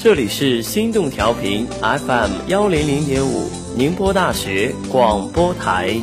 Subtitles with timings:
[0.00, 6.00] 这里是心动调频 FM 幺零零点五，宁波大学广播台。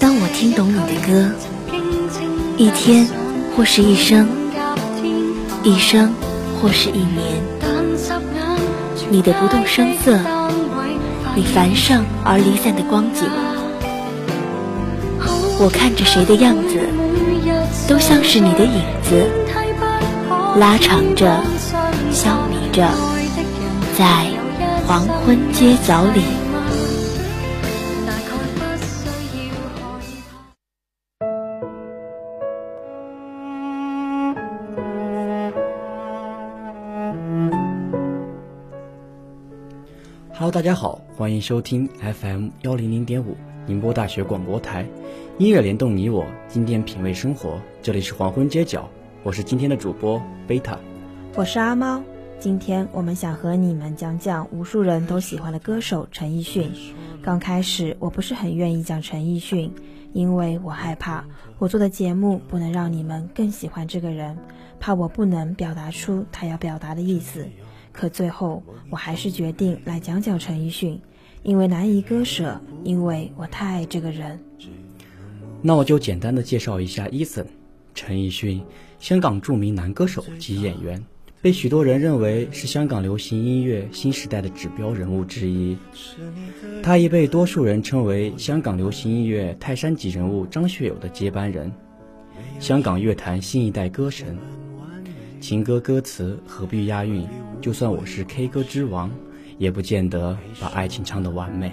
[0.00, 1.30] 当我听懂你的歌，
[2.56, 3.06] 一天
[3.56, 4.28] 或是一生，
[5.62, 6.12] 一生
[6.60, 7.55] 或是一年。
[9.08, 10.18] 你的不动声色，
[11.34, 13.24] 你繁盛而离散的光景，
[15.58, 16.80] 我看着谁的样子，
[17.88, 19.30] 都像是你的影子，
[20.58, 21.40] 拉长着，
[22.10, 22.88] 消弭着，
[23.96, 24.26] 在
[24.86, 26.35] 黄昏街角里。
[40.38, 43.34] Hello，大家好，欢迎收听 FM 幺零零点五
[43.66, 44.86] 宁波大学广播台，
[45.38, 47.58] 音乐联动你我，经典品味生活。
[47.80, 48.86] 这里是黄昏街角，
[49.22, 50.78] 我是今天的主播贝塔，
[51.36, 52.02] 我是阿猫。
[52.38, 56.70] 今天我们想和你们讲讲无数人都喜欢的歌手陈奕迅。
[57.22, 59.72] 刚开始我不是很愿意讲陈奕迅，
[60.12, 61.24] 因为我害怕
[61.58, 64.36] 我做的节目不能让你们更喜欢这个人，
[64.78, 67.46] 怕我不能表达出他要表达的意思。
[67.96, 71.00] 可最后，我还是决定来讲讲陈奕迅，
[71.42, 74.38] 因为难以割舍，因为我太爱这个人。
[75.62, 77.46] 那我就简单的介绍一下 Eason，
[77.94, 78.62] 陈奕迅，
[78.98, 81.02] 香港著名男歌手及演员，
[81.40, 85.74] 被许多人认为是香港流行音乐新时代的指标人物之一。
[86.82, 91.72] 他亦被多数人称为香港流行音乐泰山级人物张学友的接班人，
[92.60, 94.36] 香港乐坛新一代歌神。
[95.40, 97.26] 情歌歌词何必押韵？
[97.60, 99.10] 就算我是 K 歌之王，
[99.58, 101.70] 也不见得把爱情唱得完美。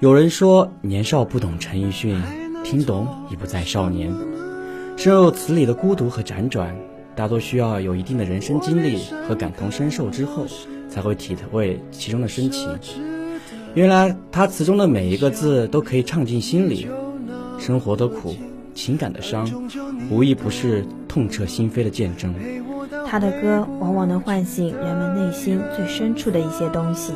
[0.00, 2.20] 有人说年少不懂陈奕迅，
[2.64, 4.12] 听懂已不再少年。
[4.96, 6.74] 深入词里的孤独和辗转，
[7.14, 10.46] 大多需要有一定的人生经历和感同身受之后，
[10.88, 12.68] 才会体会其中的深情。
[13.74, 16.88] 原来他词中的每一个字都可以唱进心里，
[17.58, 18.34] 生活的苦。
[18.76, 19.48] 情感的伤，
[20.10, 22.32] 无一不是痛彻心扉的见证。
[23.06, 27.12] 他的歌往往能唤醒人们内心最深处的一些东西。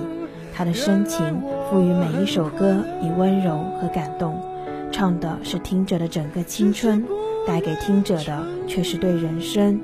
[0.52, 1.40] 他的深情
[1.70, 4.42] 赋予每一首歌以温柔和感动，
[4.90, 7.04] 唱的是听者的整个青春，
[7.46, 9.78] 带给听者的却是对人生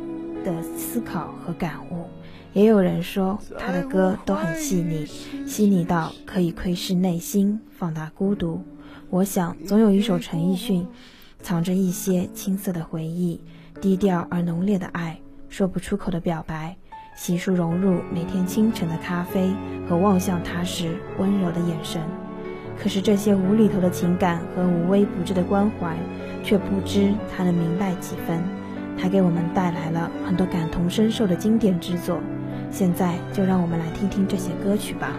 [0.44, 2.04] 的思考和感悟。
[2.53, 5.06] 也有人说他的歌都很细腻，
[5.47, 8.62] 细腻到可以窥视内心，放大孤独。
[9.10, 10.87] 我想总有一首陈奕迅。
[11.43, 13.41] 藏着一些青涩的回忆，
[13.81, 16.77] 低调而浓烈的爱，说不出口的表白，
[17.17, 19.53] 悉数融入每天清晨的咖啡
[19.89, 22.03] 和望向他时温柔的眼神。
[22.79, 25.97] 可是这些无厘头的情感和无微不至的关怀，
[26.43, 28.43] 却不知他能明白几分。
[28.99, 32.19] 他给我们带来了很多感同身受的经典之作。
[32.71, 35.19] 现在就让我们来听听这些歌曲吧。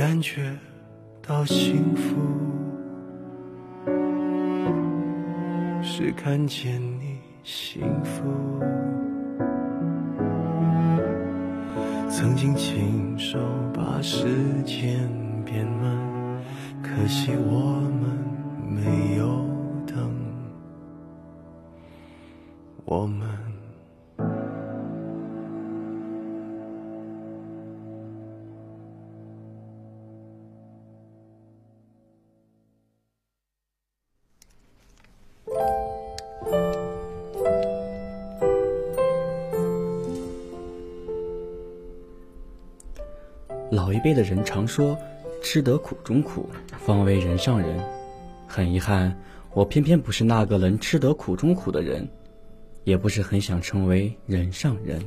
[0.00, 0.56] 感觉
[1.20, 2.16] 到幸福，
[5.82, 8.22] 是看见你幸福。
[12.08, 13.38] 曾经亲手
[13.74, 14.26] 把时
[14.64, 15.06] 间
[15.44, 16.40] 变慢。
[16.82, 18.16] 可惜我们
[18.58, 19.44] 没有
[44.60, 44.94] 常说
[45.42, 46.46] ：“吃得苦中苦，
[46.84, 47.82] 方为人上人。”
[48.46, 49.16] 很遗憾，
[49.54, 52.06] 我偏偏不是那个能吃得苦中苦的人，
[52.84, 55.02] 也不是很想成为人上人。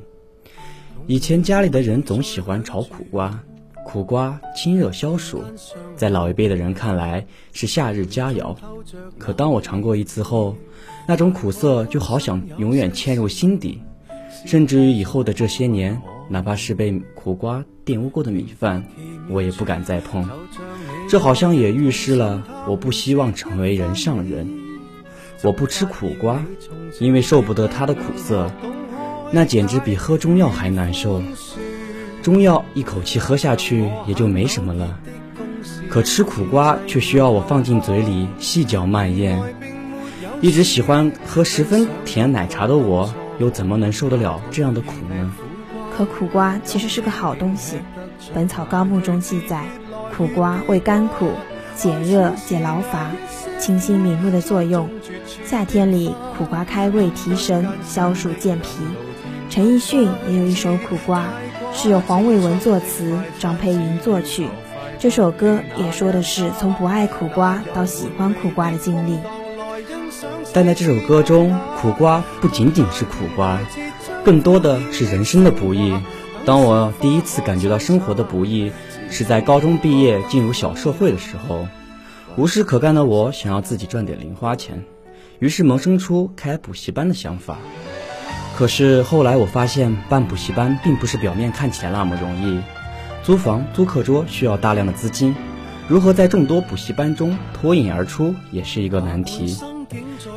[1.05, 3.39] 以前家里的人总喜欢炒苦瓜，
[3.85, 5.43] 苦瓜清热消暑，
[5.95, 8.55] 在老一辈的人看来是夏日佳肴。
[9.19, 10.57] 可当我尝过一次后，
[11.07, 13.79] 那种苦涩就好想永远嵌入心底，
[14.45, 16.01] 甚至于以后的这些年。
[16.29, 18.83] 哪怕是被苦瓜玷污过的米饭，
[19.29, 20.27] 我也不敢再碰。
[21.09, 24.49] 这好像也预示了我不希望成为人上人。
[25.43, 26.43] 我不吃苦瓜，
[26.99, 28.49] 因为受不得它的苦涩，
[29.31, 31.21] 那简直比喝中药还难受。
[32.21, 34.97] 中药一口气喝下去也就没什么了，
[35.89, 39.37] 可吃苦瓜却需要我放进嘴里细嚼慢咽。
[40.39, 45.31] 一直喜欢喝十分甜奶茶的我，又怎么能受得了这样的苦呢？
[45.95, 47.77] 可苦瓜其实是个好东西，
[48.33, 49.65] 《本草纲目》中记载，
[50.15, 51.31] 苦瓜味甘苦，
[51.75, 53.11] 解热解劳乏，
[53.59, 54.89] 清心明目的作用。
[55.45, 58.67] 夏天里，苦瓜开胃提神，消暑健脾。
[59.49, 61.19] 陈奕迅也有一首《苦瓜》，
[61.73, 64.47] 是由黄伟文作词，张佩云作曲。
[64.97, 69.19] 这首歌也说的是从不爱苦瓜到喜欢苦瓜的经历。
[70.53, 73.59] 但在这首歌中，苦瓜不仅仅是苦瓜。
[74.23, 75.91] 更多的是人生的不易。
[76.45, 78.71] 当我第一次感觉到生活的不易，
[79.09, 81.67] 是在高中毕业进入小社会的时候。
[82.35, 84.83] 无事可干的我想要自己赚点零花钱，
[85.39, 87.57] 于是萌生出开补习班的想法。
[88.55, 92.61] 可是后来我发现，办补习班并不是表面看起来那么容易。
[93.23, 95.35] 租房、租课桌需要大量的资金，
[95.87, 99.57] 如何在众多补习班中脱颖而出，也是一个难题。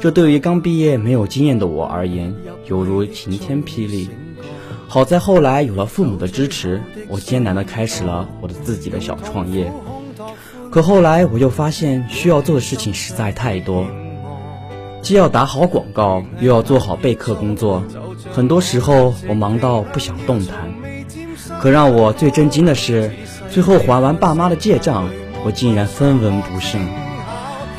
[0.01, 2.35] 这对于刚毕业没有经验的我而言，
[2.67, 4.09] 犹如晴天霹雳。
[4.89, 9.73] 好在后来有了父母的支持，我艰难地开始了我的自己的小创业。
[10.71, 13.87] 可后来我又发现，需要做的事情实在太多，
[15.03, 17.83] 既要打好广告，又要做好备课工作。
[18.31, 20.73] 很多时候我忙到不想动弹。
[21.61, 23.11] 可让我最震惊的是，
[23.51, 25.09] 最后还完爸妈的借账，
[25.45, 27.06] 我竟然分文不剩。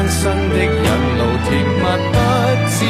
[0.00, 0.64] 单身的人
[1.18, 2.16] 路甜蜜不
[2.72, 2.80] 知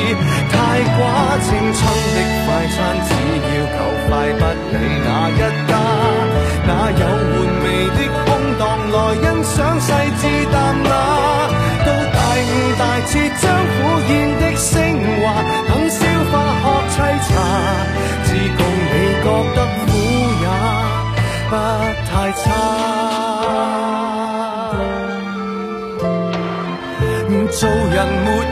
[0.46, 0.54] 太
[0.94, 1.02] 寡，
[1.42, 1.82] 青春
[2.14, 2.16] 的
[2.46, 3.10] 快餐只
[3.42, 3.76] 要求
[4.06, 5.72] 快，不理哪一家。
[6.68, 7.02] 哪有
[7.34, 7.66] 玩味
[7.98, 8.26] 的空
[8.60, 8.62] 档
[8.92, 9.90] 来欣赏细
[10.20, 10.22] 致
[10.52, 10.88] 淡雅？
[11.84, 12.16] 到大
[12.46, 12.48] 悟
[12.78, 13.76] 大彻将苦
[14.08, 14.70] 咽的升
[15.20, 15.39] 华，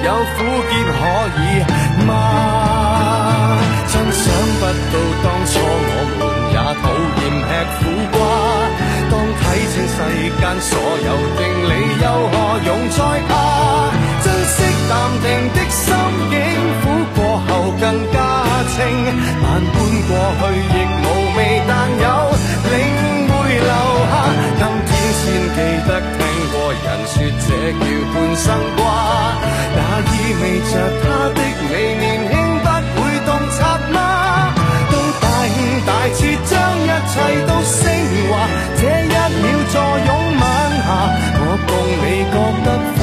[0.08, 1.00] 有苦涩可
[1.36, 1.44] 以
[2.06, 2.10] 吗？
[3.92, 4.24] 真想
[4.58, 6.82] 不到当初我们也讨
[7.20, 7.80] 厌吃苦
[8.12, 8.16] 瓜。
[9.10, 9.96] 当睇清世
[10.40, 10.72] 间所
[11.04, 12.34] 有定理，又何
[12.64, 12.98] 用再
[13.28, 13.30] 怕？
[14.24, 14.56] 珍惜
[14.88, 15.84] 淡定的心
[16.30, 16.34] 境，
[16.80, 16.84] 苦
[17.14, 18.16] 过后更加
[18.72, 18.76] 清。
[19.42, 19.76] 万般
[20.08, 20.10] 过
[20.40, 20.74] 去亦
[21.04, 21.06] 无
[27.72, 27.80] 叫
[28.12, 28.46] 半生
[28.76, 28.82] 挂，
[29.76, 30.14] 那意。
[30.40, 30.72] 味着
[31.02, 32.64] 他的你，年轻不
[33.00, 33.58] 会洞察
[33.90, 34.54] 吗？
[34.90, 37.12] 都大悟大彻，将一切
[37.46, 37.80] 都升
[38.28, 38.30] 华，
[38.76, 39.74] 这一秒坐
[40.06, 40.08] 拥
[40.38, 40.42] 晚
[40.84, 40.86] 霞，
[41.40, 41.68] 我共
[42.04, 42.34] 你觉
[42.64, 42.97] 得。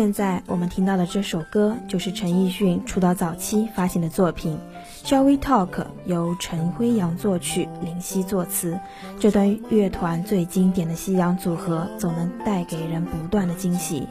[0.00, 4.58] 现在我们听到的这首歌，就是陈奕迅出道早期发行的作品
[5.06, 5.68] 《Shall We Talk》，
[6.06, 8.80] 由陈辉阳作曲，林夕作词。
[9.18, 14.08] 这段乐团最经典的西洋组合，总能带给人不断的惊喜。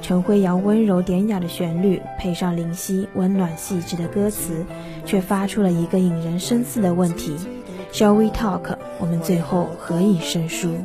[0.00, 4.64] 陈辉阳温柔典雅的旋律，配上林夕温暖细致的歌词，
[5.04, 7.36] 却发出了一个引人深思的问题
[7.92, 8.76] ：Shall We Talk？
[9.00, 10.76] 我们最后何以生疏？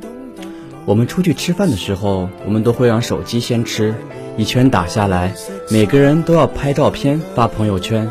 [0.87, 3.93] 我们出去吃饭的时候，我们都会让手机先吃。
[4.37, 5.33] 一圈打下来，
[5.69, 8.09] 每个人都要拍照片发朋友圈。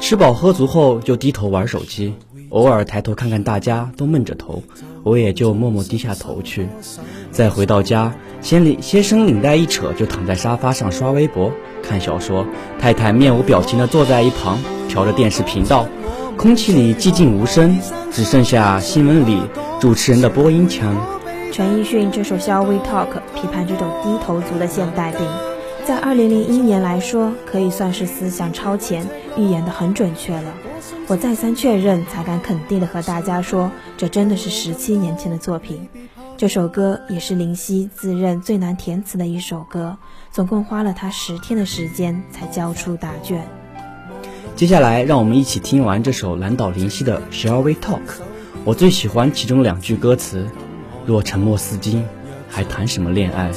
[0.00, 2.14] 吃饱喝足后就低头玩手机，
[2.48, 4.64] 偶尔抬头看看大家都闷着头，
[5.04, 6.66] 我也就默默低下头去。
[7.30, 12.44] 再回到家，先领先生领带一扯，就躺在沙发上刷微博、看小说。
[12.80, 15.86] 太太面无表情地坐在一旁，调着电视频道。
[16.36, 17.78] 空气里寂静无声，
[18.10, 19.40] 只剩下新闻里
[19.78, 21.19] 主持人的播音腔。
[21.52, 25.20] 陈奕迅这首《Shall We Talk》批判这种低头族的现代病。
[25.84, 29.04] 在二零零一年来说，可以算是思想超前，
[29.36, 30.54] 预言的很准确了。
[31.08, 35.88] 我再三确认，才敢肯定的和大家说，这真的是十七年前的作品。
[36.36, 39.96] 这首歌也是林夕自认最难填词的一首歌，
[40.30, 43.44] 总共花了他十天的时间才交出答卷。
[44.54, 47.98] 接下来，让我们一起听完这首蓝岛林夕的《Shall We Talk》。
[48.64, 50.46] 我最喜欢其中两句歌词
[51.06, 52.04] ：“若沉默似金，
[52.48, 53.50] 还谈什么恋爱？”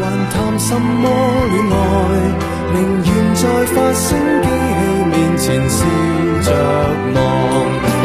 [0.00, 1.08] 还谈什么
[1.52, 1.74] 恋爱？
[2.72, 4.08] 宁愿在发声
[4.42, 4.50] 机器
[5.10, 5.84] 面前笑
[6.44, 6.48] 着
[7.14, 7.18] 望。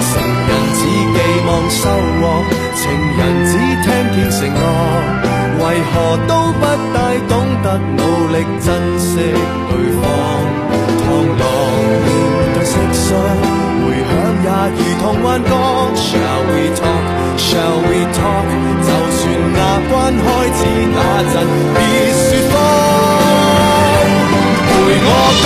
[0.08, 0.12] 成
[0.48, 0.80] 人只
[1.14, 1.80] 寄望收
[2.20, 2.22] 获，
[2.76, 2.84] 情
[3.18, 4.60] 人只听见承诺，
[5.60, 5.94] 为何
[6.28, 6.62] 都不
[6.94, 6.98] 大
[7.30, 7.32] 懂
[7.64, 8.00] 得努
[8.34, 8.68] 力珍
[9.00, 9.08] 惜
[9.70, 9.72] 对
[10.02, 10.04] 方？
[11.06, 11.08] 螳
[11.40, 11.42] 螂
[12.04, 12.08] 面
[12.54, 13.08] 对蟋蟀，
[14.76, 15.50] 如同幻觉。
[15.96, 17.04] Shall we talk?
[17.38, 18.48] Shall we talk?
[18.82, 19.22] 就算
[19.58, 19.60] 牙
[19.90, 20.24] 关开
[20.56, 20.60] 始
[20.94, 20.98] 那
[21.32, 21.34] 阵，
[21.74, 21.78] 别
[22.14, 22.54] 说谎，
[24.68, 25.10] 陪我
[25.44, 25.46] 讲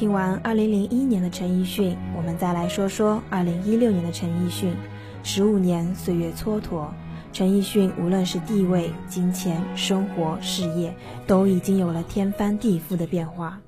[0.00, 4.74] 听完2001年的陈奕迅，我们再来说说二零一六年的陈奕迅。
[5.22, 6.88] 十五年岁月蹉跎，
[7.34, 10.94] 陈奕迅无论是地位、金钱、生活、事业，
[11.26, 13.60] 都已经有了天翻地覆的变化。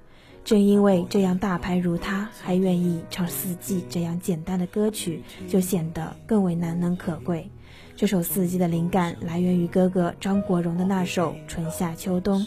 [0.43, 7.51] 正因为这样大牌如他，还愿意唱《四季》这样简单的歌曲，就显得更为难能可贵。
[7.95, 12.41] 这首《四季》的灵感来源于哥哥张国荣的那首《春夏秋冬》。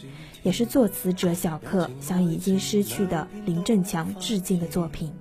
[0.46, 5.12] 也是作词者小克向已经失去的林振强致敬的作品。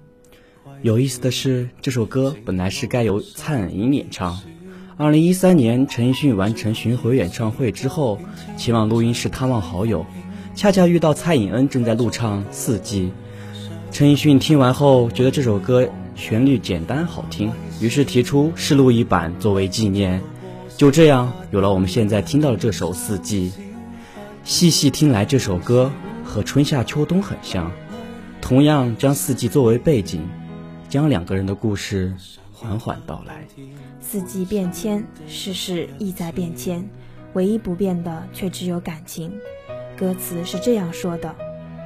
[0.82, 4.38] 有意思的是，这首歌本来是该由蔡颖演唱。
[4.98, 8.18] 二零一三年，陈奕迅完成巡回演唱会之后，
[8.58, 10.04] 前往录音室探望好友，
[10.54, 13.06] 恰恰遇到蔡颖恩正在录唱《四季》。
[13.90, 17.50] 陈奕迅听完后，觉得这首歌旋律简单好听，
[17.80, 20.20] 于是提出试录一版作为纪念。
[20.76, 23.50] 就这样，有了我们现在听到的这首《四季》。
[24.44, 25.90] 细细听来，这首歌
[26.22, 27.72] 和春夏秋冬很像，
[28.42, 30.28] 同样将四季作为背景，
[30.86, 32.14] 将两个人的故事
[32.52, 33.46] 缓缓道来。
[34.02, 36.86] 四季变迁，世事亦在变迁，
[37.32, 39.32] 唯一不变的却只有感情。
[39.96, 41.34] 歌词是这样说的：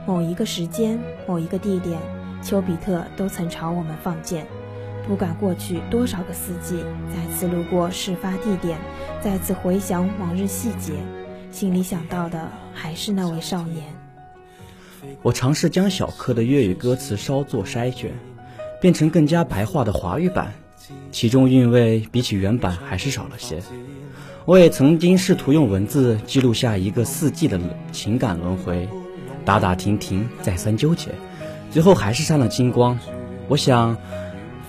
[0.05, 0.99] 某一个时间，
[1.29, 1.97] 某一个地点，
[2.43, 4.45] 丘比特都曾朝我们放箭。
[5.07, 6.83] 不管过去多少个四季，
[7.15, 8.77] 再次路过事发地点，
[9.23, 10.95] 再次回想往日细节，
[11.59, 13.85] 心里想到的还是那位少年。
[15.23, 18.13] 我尝试将小柯的粤语歌词稍作筛选，
[18.81, 20.53] 变成更加白话的华语版，
[21.11, 23.61] 其中韵味比起原版还是少了些。
[24.45, 27.59] 我也曾经试图用文字记录下一个四季的
[27.91, 28.89] 情感轮回，
[29.45, 31.11] 打打停停，再三纠结，
[31.73, 32.97] 最后还是删了金光。
[33.49, 33.97] 我想，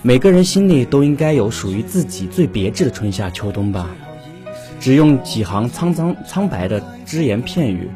[0.02, 3.88] 每个人心里都应该有属于自己最别致的春夏秋冬吧。
[4.80, 7.90] 只用几行苍苍苍白的只言片语，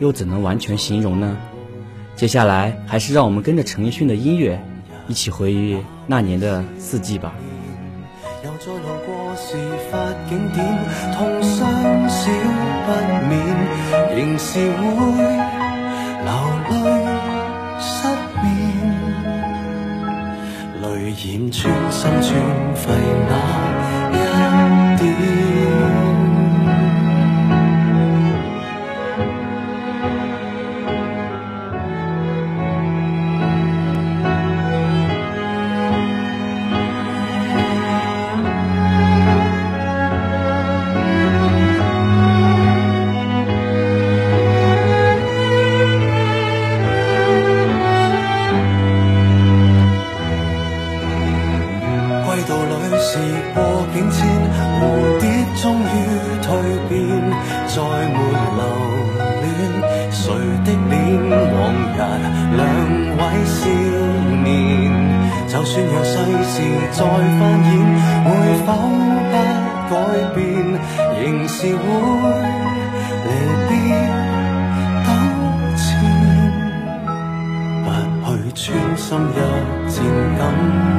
[0.00, 1.34] 又怎能完全形容呢？
[2.14, 4.62] 接下来，还是让我们跟着陈奕迅的音乐，
[5.08, 7.32] 一起回忆那年的四季吧。
[8.44, 9.56] 又再路过事
[9.90, 9.98] 发
[10.28, 10.62] 景点，
[11.16, 11.66] 痛伤
[12.10, 12.30] 少
[12.84, 12.92] 不
[13.30, 13.40] 免，
[14.14, 15.24] 仍是会
[16.22, 16.30] 流
[16.68, 16.76] 泪
[17.80, 18.06] 失
[18.42, 18.44] 眠，
[20.82, 22.28] 泪染穿心穿
[22.74, 22.92] 肺
[23.26, 23.32] 那
[24.12, 24.14] 一
[24.98, 25.49] 点。
[78.70, 80.04] 穿心一箭，
[80.38, 80.89] 感。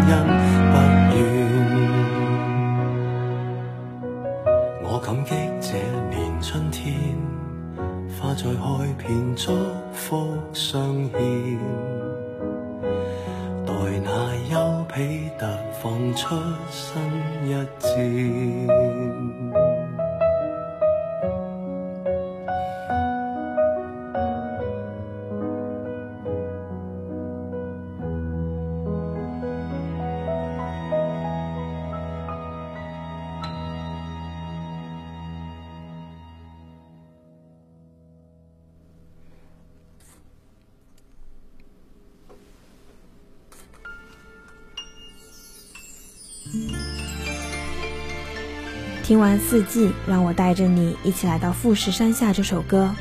[49.11, 52.31] 听完四季，让我带着你一起来到富士山下。
[52.31, 52.95] 这首歌，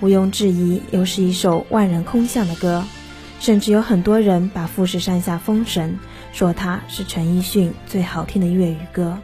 [0.00, 2.84] 毋庸置疑，又是一首万人空巷的歌，
[3.40, 5.98] 甚至有很多人把富士山下封神，
[6.32, 9.18] 说它是陈奕迅最好听的粤语歌。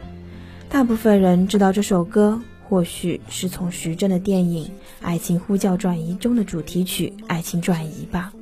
[0.67, 4.65] 大部分人知道这首歌，或许是从徐峥的电影
[5.01, 8.33] 《爱情呼叫转移》中的主题曲《爱情转移》吧。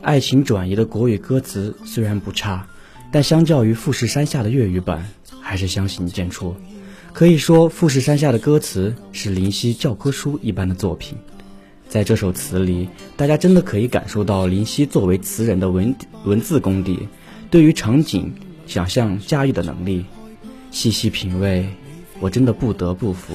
[0.00, 2.66] 爱情转移的国语歌词虽然不差，
[3.10, 5.06] 但相较于富士山下的粤语版，
[5.42, 6.54] 还是相形见绌。
[7.12, 11.16] 可以说，富士山下的歌词是林夕教科书一般的作品。
[11.88, 15.94] 在这首词里，大家真的可以感受到林夕作为词人的文
[16.24, 17.06] 文字功底，
[17.50, 18.32] 对于场景
[18.66, 20.06] 想象驾驭的能力。
[20.70, 21.68] 细细品味，
[22.18, 23.34] 我真的不得不服。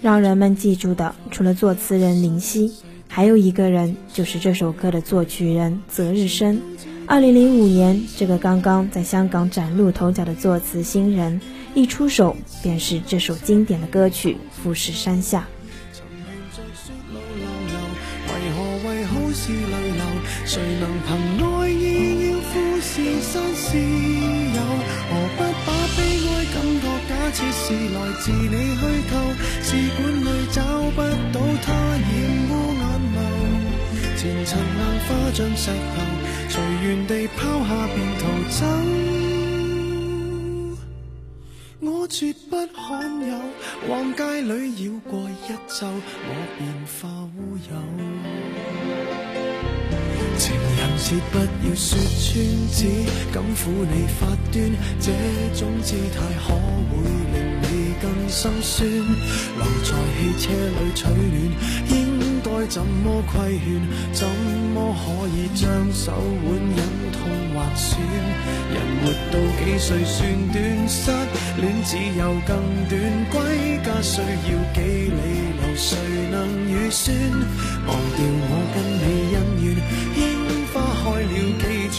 [0.00, 2.72] 让人们记住的，除了作词人林夕，
[3.14, 6.60] 还有一个人，就是这首歌的作曲人泽日生。
[7.06, 11.40] 二零零五年，这个刚刚在香港崭露头角的作词新人。
[11.76, 15.46] 一出手便是这首经典的歌曲《富士山下》。
[18.26, 20.02] 为何为好事泪流？
[20.44, 21.14] 谁能凭
[21.46, 24.58] 爱意要富士山私有？
[25.08, 27.62] 何不把悲哀感觉假设是
[27.94, 29.14] 来自你虚构？
[29.62, 29.70] 试
[30.02, 30.58] 管里找
[30.96, 30.98] 不
[31.32, 32.02] 到他染
[32.50, 32.52] 污，
[34.24, 34.64] 前尘硬
[35.00, 36.00] 化像石头，
[36.48, 38.64] 随缘地抛下便逃走。
[41.80, 43.32] 我绝不罕有，
[43.86, 44.48] 往街里
[44.82, 47.06] 绕过一周，我便化
[47.36, 47.72] 乌有。
[50.38, 51.36] 情人节不
[51.68, 52.32] 要说穿，
[52.72, 52.80] 只
[53.30, 54.56] 敢抚你发端，
[55.00, 55.12] 这
[55.54, 56.54] 种姿态可
[56.88, 56.92] 会
[57.34, 58.88] 令你更心酸？
[58.88, 61.92] 留在汽车里取暖，
[62.44, 63.80] 该怎么规劝？
[64.12, 64.28] 怎
[64.74, 66.12] 么可以将手
[66.44, 66.78] 腕忍
[67.10, 67.24] 痛？
[67.54, 67.96] 划损，
[68.74, 70.88] 人活到几岁算短？
[70.88, 71.10] 失
[71.56, 72.58] 恋只有更
[72.90, 72.92] 短，
[73.30, 75.16] 归家需要几里
[75.56, 75.96] 路，谁
[76.32, 76.36] 能
[76.68, 77.14] 预算？
[77.86, 79.04] 忘掉我跟你
[79.36, 79.66] 恩怨，
[80.18, 80.20] 樱
[80.72, 81.96] 花开了几转，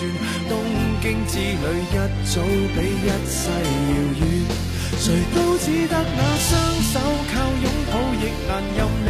[0.50, 0.54] 东
[1.02, 1.96] 京之旅一
[2.30, 2.36] 早
[2.76, 4.22] 比一世遥远，
[5.00, 6.52] 谁都只得那双
[6.92, 6.94] 手
[7.32, 9.10] 靠拥抱，亦难任你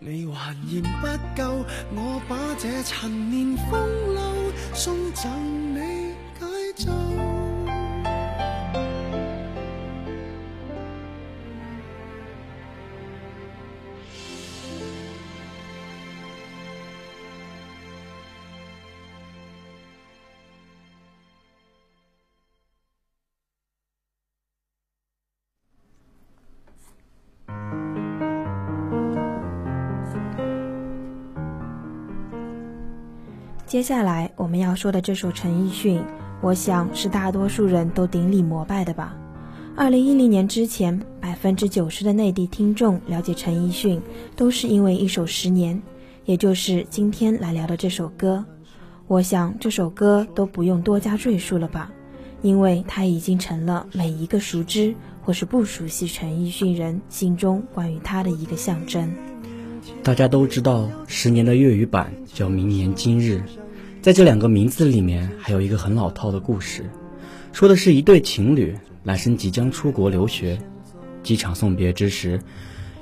[0.00, 1.06] 你还嫌不
[1.36, 5.67] 够，我把这陈年风流送赠
[33.78, 36.02] 接下来我们要说的这首陈奕迅，
[36.40, 39.16] 我想是大多数人都顶礼膜拜的吧。
[39.76, 44.02] 二零一零年之前，百分之九十的内地听众了解陈奕迅，
[44.34, 45.76] 都是因为一首《十年》，
[46.24, 48.44] 也就是今天来聊的这首歌。
[49.06, 51.92] 我想这首歌都不用多加赘述了吧，
[52.42, 59.08] 因为它已经成了每一个熟知或是不熟悉陈奕迅人心中关于他的一个象征。
[60.02, 63.40] 大家都知道，《十年》的粤语版叫《明年今日》。
[64.08, 66.88] 在这两个名字里面，还有一个很老套的故事，
[67.52, 70.58] 说的是一对情侣，男生即将出国留学，
[71.22, 72.40] 机场送别之时，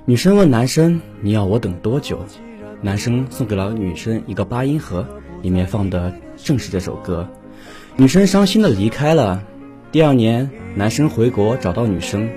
[0.04, 2.18] 女生问男生：“你要我等多久？”
[2.82, 5.06] 男生送给了女生一个八音盒，
[5.42, 7.28] 里面放的正是这首歌。
[7.94, 9.40] 女生伤心的离开了。
[9.92, 12.28] 第二年，男生回国找到女生，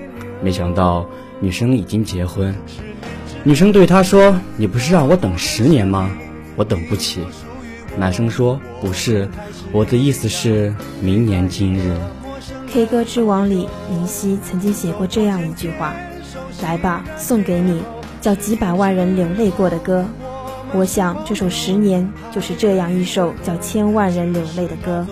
[0.44, 2.54] 没想到女生已经结婚。
[3.42, 6.08] 女生对他说：“你不是让我等十年吗？
[6.54, 7.20] 我等不起。”
[7.96, 9.28] 男生说：“不是，
[9.72, 11.94] 我的意思是明年今日。”
[12.72, 15.94] K 歌之王里，林夕曾经写过这样一句话
[16.62, 17.82] ：“来吧，送给你，
[18.20, 20.06] 叫几百万人流泪过的歌。”
[20.72, 25.04] 我想这首《十年》就是这样一首叫千万人流泪的歌。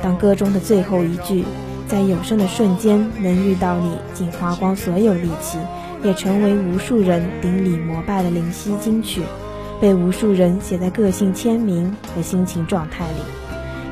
[0.00, 1.44] 当歌中的最后一句
[1.86, 5.58] “在有生的瞬间能遇到你，竟花光所有力气”，
[6.02, 9.20] 也成为无数人顶礼膜拜的林夕金曲。
[9.80, 13.20] 被无数人写在个性签名和心情状态里。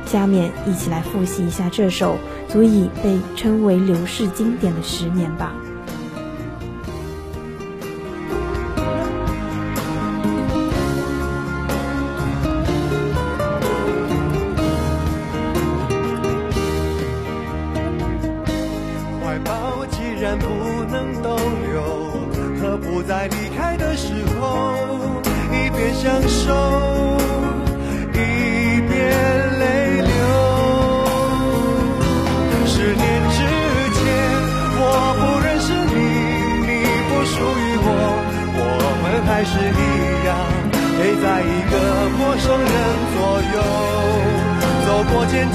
[0.05, 5.53] 下面一起来复习一下这首足以被称为刘氏经典的《十年》吧。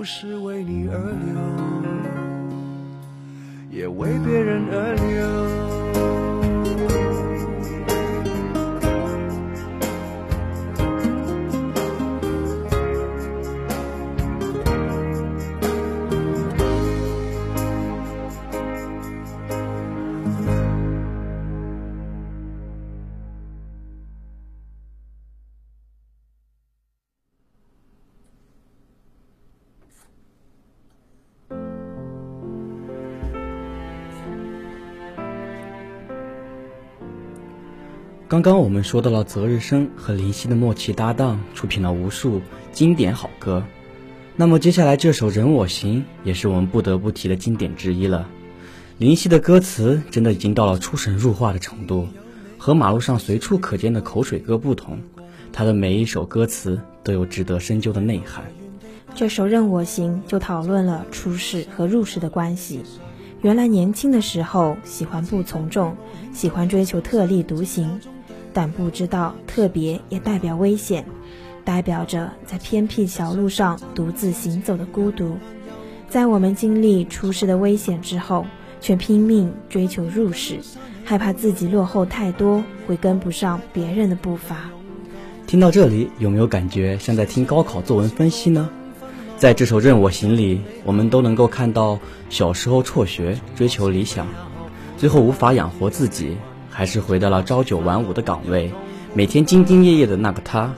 [0.00, 1.36] 不是为你而流，
[3.70, 5.89] 也为别人而流。
[38.30, 42.40] 刚刚我们说到了泽日生和林夕的默契搭档，出品了无数
[42.70, 43.64] 经典好歌。
[44.36, 48.28] 那么接下来这首《人我行》也是我们不得不提的经典之一了。
[48.98, 52.06] 林夕的歌词真的已经到了出神入化的程度，
[52.56, 55.00] 和马路上随处可见的口水歌不同，
[55.52, 58.44] 他的每一首歌词都有值得深究的内涵。
[59.12, 62.82] 这首《任我行》就讨论了出世和入世的关系。
[63.42, 65.96] 原来年轻的时候喜欢不从众，
[66.32, 67.98] 喜欢追求特立独行。
[68.52, 71.04] 但不知道，特别也代表危险，
[71.64, 75.36] 代表着在偏僻小路上独自行走的孤独。
[76.08, 78.44] 在我们经历出事的危险之后，
[78.80, 80.58] 却拼命追求入世，
[81.04, 84.70] 害怕自己落后太多，会跟不上别人的步伐。
[85.46, 88.68] 听到这里，有没有感觉像在听高考作文分析呢？
[89.36, 94.26] 在这首《任我行》里，我们都能够看到小时候辍学追求理想，
[94.96, 96.36] 最后无法养活自己。
[96.80, 98.72] 还是回到了朝九晚五的岗位，
[99.12, 100.72] 每天兢兢业业的那个他，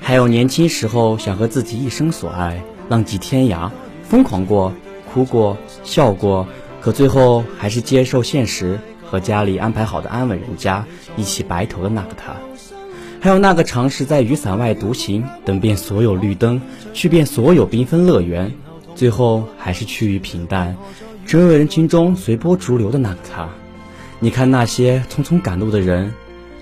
[0.00, 3.68] 还有年轻时候想和自己一生所爱浪迹天涯，
[4.04, 4.72] 疯狂过、
[5.12, 6.46] 哭过、笑过，
[6.80, 12.36] 可最后还是接受现实，和家里安排好的安稳人家一起白头的那个他，
[13.20, 18.52] 还有那个尝试在雨伞外独行，等遍所有绿灯，去遍所有缤纷乐园，
[18.94, 20.76] 最后还是趋于平淡，
[21.26, 23.48] 只为人群中随波逐流的那个他。
[24.24, 26.10] 你看那些匆匆赶路的人，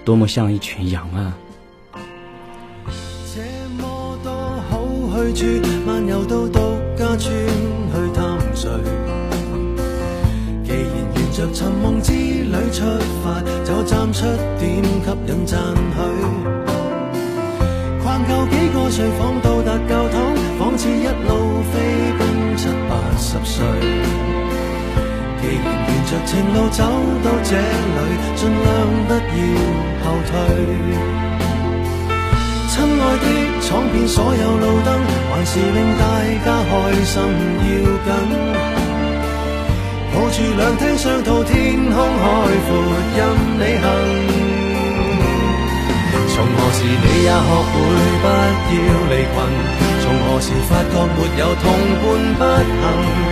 [0.05, 1.33] 多么像一群羊啊！
[3.33, 3.41] 这
[3.81, 4.33] 么多
[4.69, 4.85] 好
[5.33, 6.59] 去处，漫游到独
[6.99, 8.69] 家村去探谁？
[10.65, 10.83] 既然
[11.15, 12.83] 沿着寻梦之旅出
[13.23, 14.27] 发，就站出
[14.59, 15.61] 点吸引赞
[15.95, 16.03] 许。
[18.03, 21.79] 逛够几个睡房，到达教堂，仿似一路飞
[22.19, 24.32] 奔七八十岁。
[25.43, 26.81] 既然沿着情路走
[27.25, 27.99] 到这里，
[28.37, 28.67] 尽量
[29.09, 29.19] 不要
[30.05, 30.33] 后退。
[32.71, 33.27] 亲爱的，
[33.61, 34.89] 闯遍所有路灯，
[35.29, 36.03] 还是令大
[36.47, 36.73] 家开
[37.05, 37.15] 心
[37.59, 37.71] 要
[38.07, 38.09] 紧。
[40.15, 41.53] 抱住两厅双套，天
[41.91, 42.25] 空海
[42.69, 42.71] 阔，
[43.17, 43.21] 任
[43.59, 43.85] 你行。
[46.29, 47.75] 从何时你也学会
[48.23, 48.27] 不
[48.71, 48.79] 要
[49.11, 49.37] 离群？
[50.03, 51.65] 从何时发觉没有同
[51.99, 52.01] 伴
[52.39, 53.32] 不行？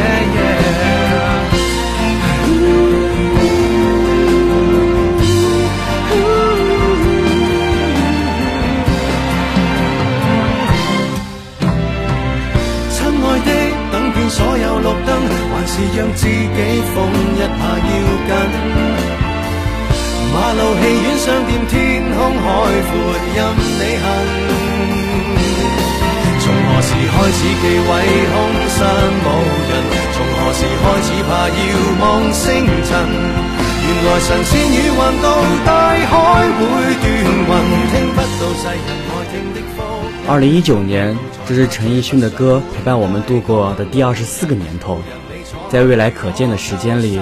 [15.71, 16.33] 是让自己
[16.91, 17.95] 疯一下要
[18.27, 18.29] 紧，
[20.33, 21.71] 马路、戏院、商店、天
[22.11, 22.43] 空海
[22.91, 22.91] 阔，
[23.31, 24.05] 任你行。
[26.41, 27.89] 从何时开始忌讳
[28.27, 28.35] 空
[28.67, 28.79] 山
[29.23, 29.25] 无
[29.69, 29.73] 人？
[30.11, 31.55] 从何时开始怕遥
[32.01, 32.03] 望
[32.33, 32.43] 星
[32.83, 32.91] 辰？
[33.87, 35.25] 原来神仙雨横到
[35.65, 36.11] 大海
[36.51, 36.59] 会
[36.99, 38.75] 断云，听不到世人
[39.07, 39.79] 爱听的风。
[40.27, 44.99] 二零一九年，这是陈奕迅的歌陪伴我们度过的第二十四个年头。
[45.71, 47.17] 在未来可见的时间里，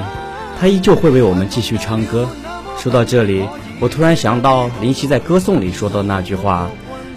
[0.59, 2.27] 他依旧会为我们继续唱歌。
[2.79, 3.45] 说到这里，
[3.79, 6.67] 我突然想到林夕在歌颂里说的那句话：“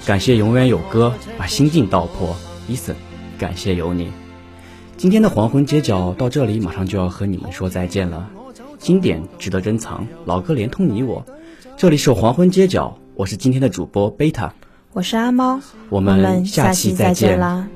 [0.04, 2.36] 感谢永远有歌把心境道破。”
[2.68, 2.96] Eason，
[3.38, 4.12] 感谢有你。
[4.98, 8.28] 今天的黄昏街角到这里，马上就要和你们说再见了。
[8.78, 11.24] 经典值得珍藏，老歌连通你我。
[11.78, 14.52] 这里是黄昏街角，我是今天的主播贝塔，
[14.92, 17.66] 我是阿猫，我们下期再见啦。